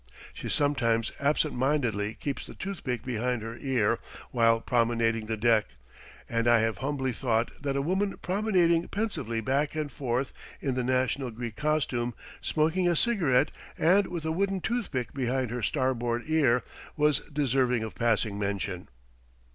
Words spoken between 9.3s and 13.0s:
back and forth in the national Greek costume, smoking a